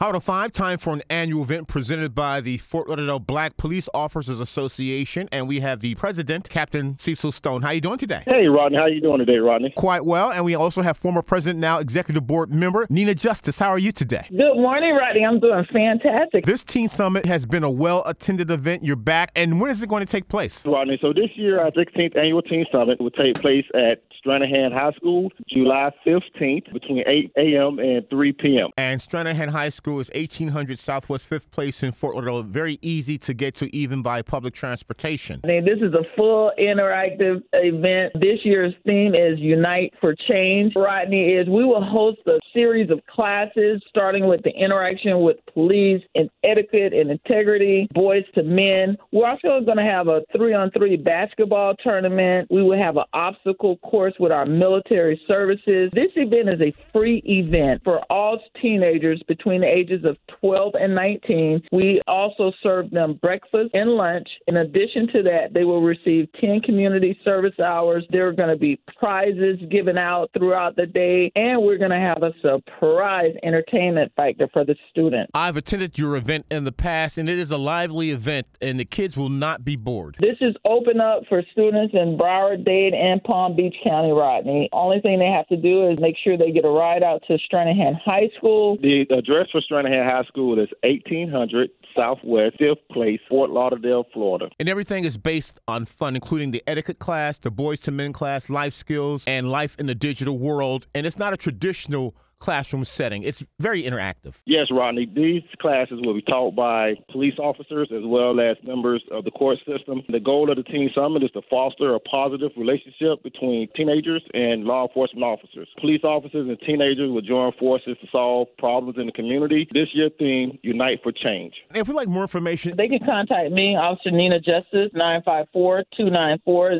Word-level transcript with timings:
How 0.00 0.10
to 0.10 0.18
five 0.18 0.50
time 0.50 0.78
for 0.78 0.92
an 0.92 1.02
annual 1.08 1.44
event 1.44 1.68
presented 1.68 2.16
by 2.16 2.40
the 2.40 2.58
Fort 2.58 2.88
Lauderdale 2.88 3.20
Black 3.20 3.56
Police 3.56 3.88
Officers 3.94 4.40
Association, 4.40 5.28
and 5.30 5.46
we 5.46 5.60
have 5.60 5.78
the 5.78 5.94
president, 5.94 6.50
Captain 6.50 6.98
Cecil 6.98 7.30
Stone. 7.30 7.62
How 7.62 7.70
you 7.70 7.80
doing 7.80 7.98
today? 7.98 8.24
Hey, 8.26 8.48
Rodney. 8.48 8.76
How 8.76 8.82
are 8.82 8.88
you 8.88 9.00
doing 9.00 9.18
today, 9.18 9.36
Rodney? 9.36 9.72
Quite 9.76 10.04
well, 10.04 10.32
and 10.32 10.44
we 10.44 10.56
also 10.56 10.82
have 10.82 10.96
former 10.98 11.22
president, 11.22 11.60
now 11.60 11.78
executive 11.78 12.26
board 12.26 12.52
member 12.52 12.88
Nina 12.90 13.14
Justice. 13.14 13.56
How 13.56 13.68
are 13.68 13.78
you 13.78 13.92
today? 13.92 14.26
Good 14.30 14.56
morning, 14.56 14.96
Rodney. 14.96 15.24
I'm 15.24 15.38
doing 15.38 15.64
fantastic. 15.72 16.44
This 16.44 16.64
Teen 16.64 16.88
Summit 16.88 17.24
has 17.26 17.46
been 17.46 17.62
a 17.62 17.70
well 17.70 18.02
attended 18.04 18.50
event. 18.50 18.82
You're 18.82 18.96
back, 18.96 19.30
and 19.36 19.60
when 19.60 19.70
is 19.70 19.80
it 19.80 19.88
going 19.88 20.04
to 20.04 20.10
take 20.10 20.26
place? 20.26 20.66
Rodney, 20.66 20.98
so 21.00 21.12
this 21.12 21.30
year 21.36 21.60
our 21.60 21.70
16th 21.70 22.18
annual 22.18 22.42
Teen 22.42 22.66
Summit 22.72 23.00
will 23.00 23.12
take 23.12 23.34
place 23.36 23.64
at 23.76 24.02
Stranahan 24.24 24.72
High 24.72 24.92
School, 24.92 25.30
July 25.48 25.90
15th, 26.06 26.72
between 26.72 27.04
8 27.06 27.32
a.m. 27.36 27.78
and 27.78 28.08
3 28.08 28.32
p.m. 28.32 28.70
And 28.76 29.00
Stranahan 29.00 29.50
High 29.50 29.68
School 29.68 30.00
is 30.00 30.10
1800 30.14 30.78
Southwest 30.78 31.28
5th 31.28 31.50
Place 31.50 31.82
in 31.82 31.92
Fort 31.92 32.14
Lauderdale. 32.16 32.42
Very 32.42 32.78
easy 32.82 33.18
to 33.18 33.34
get 33.34 33.54
to, 33.56 33.74
even 33.74 34.02
by 34.02 34.22
public 34.22 34.54
transportation. 34.54 35.40
I 35.44 35.46
mean, 35.46 35.64
this 35.64 35.78
is 35.78 35.94
a 35.94 36.04
full 36.16 36.52
interactive 36.58 37.42
event. 37.52 38.12
This 38.14 38.40
year's 38.44 38.74
theme 38.86 39.14
is 39.14 39.38
Unite 39.38 39.92
for 40.00 40.14
Change. 40.28 40.72
Rodney 40.76 41.32
is 41.32 41.46
we 41.48 41.64
will 41.64 41.84
host 41.84 42.18
a 42.26 42.38
series 42.52 42.90
of 42.90 43.00
classes, 43.06 43.82
starting 43.88 44.26
with 44.26 44.42
the 44.42 44.50
interaction 44.50 45.20
with 45.20 45.36
police 45.52 46.02
and 46.14 46.30
etiquette 46.42 46.92
and 46.92 47.10
integrity, 47.10 47.88
boys 47.92 48.24
to 48.34 48.42
men. 48.42 48.96
We're 49.12 49.28
also 49.28 49.60
going 49.64 49.78
to 49.78 49.84
have 49.84 50.08
a 50.08 50.22
three-on-three 50.36 50.96
basketball 50.96 51.74
tournament. 51.82 52.48
We 52.50 52.62
will 52.62 52.78
have 52.78 52.96
an 52.96 53.04
obstacle 53.12 53.76
course 53.78 54.13
with 54.18 54.32
our 54.32 54.46
military 54.46 55.20
services. 55.26 55.90
This 55.92 56.10
event 56.16 56.48
is 56.48 56.60
a 56.60 56.74
free 56.92 57.22
event 57.24 57.82
for 57.84 58.00
all 58.10 58.38
teenagers 58.60 59.22
between 59.28 59.60
the 59.60 59.66
ages 59.66 60.04
of 60.04 60.16
12 60.40 60.74
and 60.74 60.94
19. 60.94 61.62
We 61.72 62.00
also 62.06 62.52
serve 62.62 62.90
them 62.90 63.18
breakfast 63.20 63.70
and 63.74 63.90
lunch. 63.90 64.28
In 64.46 64.56
addition 64.56 65.08
to 65.12 65.22
that, 65.24 65.52
they 65.52 65.64
will 65.64 65.82
receive 65.82 66.28
10 66.40 66.60
community 66.60 67.18
service 67.24 67.58
hours. 67.60 68.04
There 68.10 68.28
are 68.28 68.32
going 68.32 68.48
to 68.48 68.56
be 68.56 68.80
prizes 68.98 69.58
given 69.70 69.98
out 69.98 70.30
throughout 70.36 70.76
the 70.76 70.86
day, 70.86 71.30
and 71.34 71.62
we're 71.62 71.78
going 71.78 71.90
to 71.90 71.96
have 71.96 72.22
a 72.22 72.32
surprise 72.40 73.34
entertainment 73.42 74.12
factor 74.16 74.48
for 74.52 74.64
the 74.64 74.76
students. 74.90 75.30
I've 75.34 75.56
attended 75.56 75.98
your 75.98 76.16
event 76.16 76.46
in 76.50 76.64
the 76.64 76.72
past, 76.72 77.18
and 77.18 77.28
it 77.28 77.38
is 77.38 77.50
a 77.50 77.58
lively 77.58 78.10
event, 78.10 78.46
and 78.60 78.78
the 78.78 78.84
kids 78.84 79.16
will 79.16 79.28
not 79.28 79.64
be 79.64 79.76
bored. 79.76 80.16
This 80.20 80.36
is 80.40 80.54
open 80.64 81.00
up 81.00 81.22
for 81.28 81.42
students 81.52 81.94
in 81.94 82.16
Broward, 82.16 82.64
Dade, 82.64 82.94
and 82.94 83.22
Palm 83.22 83.56
Beach 83.56 83.76
County, 83.84 84.03
Rodney. 84.12 84.68
Only 84.72 85.00
thing 85.00 85.18
they 85.18 85.30
have 85.30 85.46
to 85.48 85.56
do 85.56 85.88
is 85.88 85.98
make 86.00 86.16
sure 86.22 86.36
they 86.36 86.52
get 86.52 86.64
a 86.64 86.68
ride 86.68 87.02
out 87.02 87.22
to 87.28 87.34
Stranahan 87.34 88.00
High 88.00 88.30
School. 88.36 88.76
The 88.80 89.06
address 89.10 89.48
for 89.50 89.60
Stranahan 89.60 90.04
High 90.04 90.24
School 90.24 90.58
is 90.58 90.68
1800 90.82 91.70
Southwest 91.96 92.58
5th 92.58 92.76
Place, 92.90 93.20
Fort 93.28 93.50
Lauderdale, 93.50 94.04
Florida. 94.12 94.50
And 94.58 94.68
everything 94.68 95.04
is 95.04 95.16
based 95.16 95.60
on 95.68 95.84
fun, 95.84 96.14
including 96.16 96.50
the 96.50 96.62
etiquette 96.66 96.98
class, 96.98 97.38
the 97.38 97.50
boys 97.50 97.80
to 97.80 97.90
men 97.90 98.12
class, 98.12 98.50
life 98.50 98.74
skills, 98.74 99.24
and 99.26 99.50
life 99.50 99.76
in 99.78 99.86
the 99.86 99.94
digital 99.94 100.38
world. 100.38 100.86
And 100.94 101.06
it's 101.06 101.18
not 101.18 101.32
a 101.32 101.36
traditional 101.36 102.14
classroom 102.38 102.84
setting. 102.84 103.22
It's 103.22 103.44
very 103.58 103.82
interactive. 103.82 104.34
Yes, 104.46 104.66
Rodney. 104.70 105.06
These 105.06 105.42
classes 105.60 106.00
will 106.02 106.14
be 106.14 106.22
taught 106.22 106.54
by 106.54 106.94
police 107.10 107.38
officers 107.38 107.88
as 107.92 108.02
well 108.04 108.40
as 108.40 108.56
members 108.64 109.02
of 109.10 109.24
the 109.24 109.30
court 109.30 109.58
system. 109.66 110.02
The 110.08 110.20
goal 110.20 110.50
of 110.50 110.56
the 110.56 110.62
Teen 110.62 110.90
Summit 110.94 111.22
is 111.22 111.30
to 111.32 111.42
foster 111.48 111.94
a 111.94 112.00
positive 112.00 112.50
relationship 112.56 113.22
between 113.22 113.68
teenagers 113.76 114.22
and 114.34 114.64
law 114.64 114.86
enforcement 114.86 115.24
officers. 115.24 115.68
Police 115.80 116.04
officers 116.04 116.48
and 116.48 116.58
teenagers 116.60 117.10
will 117.10 117.22
join 117.22 117.52
forces 117.58 117.96
to 118.00 118.06
solve 118.10 118.48
problems 118.58 118.98
in 118.98 119.06
the 119.06 119.12
community. 119.12 119.68
This 119.72 119.88
year's 119.92 120.12
theme, 120.18 120.58
Unite 120.62 121.00
for 121.02 121.12
Change. 121.12 121.54
If 121.74 121.88
we'd 121.88 121.94
like 121.94 122.08
more 122.08 122.22
information, 122.22 122.76
they 122.76 122.88
can 122.88 123.00
contact 123.04 123.52
me, 123.52 123.76
Officer 123.76 124.10
Nina 124.10 124.38
Justice, 124.38 124.90
954 124.94 125.84
294 125.96 126.70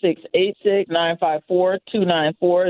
0686, 0.00 0.90
954 0.90 1.78
294 1.92 2.66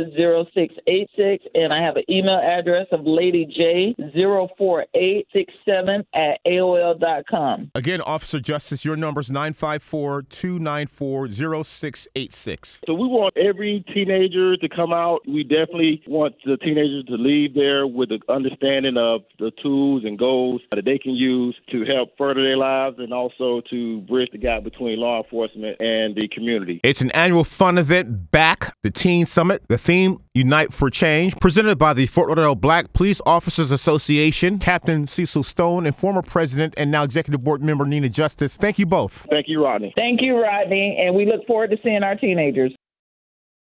0686, 0.52 1.44
and 1.54 1.72
I 1.72 1.82
have 1.82 1.96
an 1.96 2.04
email 2.10 2.25
address 2.32 2.86
of 2.92 3.00
Lady 3.04 3.44
J 3.46 3.94
04867 4.14 6.06
at 6.14 6.38
AOL.com. 6.46 7.70
Again, 7.74 8.00
Officer 8.02 8.40
Justice, 8.40 8.84
your 8.84 8.96
number 8.96 9.20
is 9.20 9.30
954 9.30 10.22
294 10.22 11.28
0686. 11.28 12.80
So 12.86 12.94
we 12.94 13.06
want 13.06 13.36
every 13.36 13.84
teenager 13.92 14.56
to 14.56 14.68
come 14.68 14.92
out. 14.92 15.20
We 15.26 15.42
definitely 15.42 16.02
want 16.06 16.34
the 16.44 16.56
teenagers 16.56 17.04
to 17.06 17.14
leave 17.14 17.54
there 17.54 17.86
with 17.86 18.10
an 18.10 18.20
understanding 18.28 18.96
of 18.96 19.22
the 19.38 19.50
tools 19.62 20.04
and 20.04 20.18
goals 20.18 20.60
that 20.72 20.84
they 20.84 20.98
can 20.98 21.14
use 21.14 21.56
to 21.70 21.84
help 21.84 22.16
further 22.16 22.42
their 22.42 22.56
lives 22.56 22.96
and 22.98 23.12
also 23.12 23.60
to 23.70 24.00
bridge 24.02 24.30
the 24.32 24.38
gap 24.38 24.64
between 24.64 24.98
law 24.98 25.22
enforcement 25.22 25.80
and 25.80 26.14
the 26.14 26.28
community. 26.28 26.80
It's 26.82 27.00
an 27.00 27.10
annual 27.12 27.44
fun 27.44 27.78
event 27.78 28.30
back, 28.30 28.74
the 28.82 28.90
Teen 28.90 29.26
Summit. 29.26 29.62
The 29.68 29.78
theme, 29.78 30.18
Unite 30.34 30.72
for 30.72 30.90
Change, 30.90 31.36
presented 31.36 31.78
by 31.78 31.92
the 31.94 32.06
Fort 32.16 32.30
Lauderdale 32.30 32.54
Black 32.54 32.94
Police 32.94 33.20
Officers 33.26 33.70
Association, 33.70 34.58
Captain 34.58 35.06
Cecil 35.06 35.42
Stone, 35.42 35.84
and 35.84 35.94
former 35.94 36.22
president 36.22 36.72
and 36.78 36.90
now 36.90 37.02
executive 37.02 37.44
board 37.44 37.62
member 37.62 37.84
Nina 37.84 38.08
Justice. 38.08 38.56
Thank 38.56 38.78
you 38.78 38.86
both. 38.86 39.26
Thank 39.28 39.48
you, 39.48 39.62
Rodney. 39.62 39.92
Thank 39.94 40.22
you, 40.22 40.34
Rodney. 40.34 40.96
And 40.98 41.14
we 41.14 41.26
look 41.26 41.46
forward 41.46 41.72
to 41.72 41.76
seeing 41.84 42.02
our 42.02 42.14
teenagers. 42.14 42.74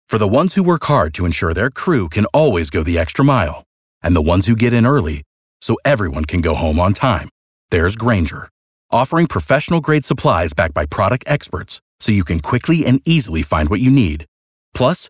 For 0.07 0.19
the 0.19 0.27
ones 0.27 0.53
who 0.53 0.61
work 0.61 0.83
hard 0.83 1.15
to 1.15 1.25
ensure 1.25 1.55
their 1.55 1.71
crew 1.71 2.07
can 2.09 2.25
always 2.25 2.69
go 2.69 2.83
the 2.83 2.99
extra 2.99 3.25
mile, 3.25 3.63
and 4.03 4.15
the 4.15 4.21
ones 4.21 4.45
who 4.45 4.55
get 4.55 4.71
in 4.71 4.85
early 4.85 5.23
so 5.59 5.75
everyone 5.83 6.25
can 6.25 6.41
go 6.41 6.53
home 6.53 6.79
on 6.79 6.93
time, 6.93 7.29
there's 7.71 7.95
Grainger, 7.95 8.49
offering 8.91 9.25
professional 9.25 9.81
grade 9.81 10.05
supplies 10.05 10.53
backed 10.53 10.75
by 10.75 10.85
product 10.85 11.23
experts 11.25 11.81
so 11.99 12.11
you 12.11 12.23
can 12.23 12.39
quickly 12.39 12.85
and 12.85 13.01
easily 13.03 13.41
find 13.41 13.69
what 13.69 13.79
you 13.79 13.89
need. 13.89 14.27
Plus, 14.75 15.09